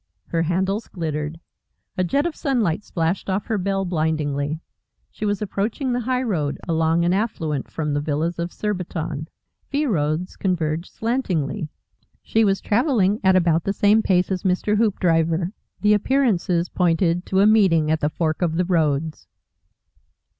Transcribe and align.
Her 0.29 0.41
handles 0.41 0.87
glittered; 0.87 1.39
a 1.95 2.03
jet 2.03 2.25
of 2.25 2.35
sunlight 2.35 2.83
splashed 2.83 3.29
off 3.29 3.45
her 3.45 3.59
bell 3.59 3.85
blindingly. 3.85 4.59
She 5.11 5.27
was 5.27 5.43
approaching 5.43 5.93
the 5.93 5.99
high 5.99 6.23
road 6.23 6.57
along 6.67 7.05
an 7.05 7.13
affluent 7.13 7.69
from 7.69 7.93
the 7.93 8.01
villas 8.01 8.39
of 8.39 8.51
Surbiton. 8.51 9.27
fee 9.69 9.85
roads 9.85 10.37
converged 10.37 10.91
slantingly. 10.91 11.69
She 12.23 12.43
was 12.43 12.61
travelling 12.61 13.19
at 13.23 13.35
about 13.35 13.63
the 13.63 13.73
same 13.73 14.01
pace 14.01 14.31
as 14.31 14.41
Mr. 14.41 14.77
Hoopdriver. 14.77 15.53
The 15.81 15.93
appearances 15.93 16.67
pointed 16.67 17.23
to 17.27 17.39
a 17.41 17.45
meeting 17.45 17.91
at 17.91 17.99
the 17.99 18.09
fork 18.09 18.41
of 18.41 18.55
the 18.55 18.65
roads. 18.65 19.27